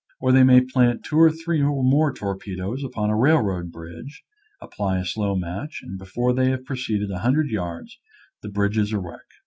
Or 0.19 0.31
they 0.31 0.43
may 0.43 0.61
plant 0.61 1.03
two 1.03 1.19
or 1.19 1.29
three 1.29 1.61
or 1.61 1.83
more 1.83 2.11
torpedoes 2.11 2.83
upon 2.83 3.11
a 3.11 3.15
rail 3.15 3.37
road 3.39 3.71
bridge, 3.71 4.23
apply 4.59 4.97
a 4.97 5.05
slow 5.05 5.35
match, 5.35 5.81
and 5.83 5.99
before 5.99 6.33
they 6.33 6.49
have 6.49 6.65
proceeded 6.65 7.11
a 7.11 7.19
hundred 7.19 7.51
yards 7.51 7.99
the 8.41 8.49
bridge 8.49 8.79
is 8.79 8.93
a 8.93 8.97
wreck. 8.97 9.21